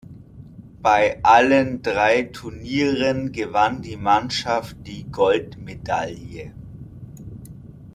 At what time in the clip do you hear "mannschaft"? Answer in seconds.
3.97-4.75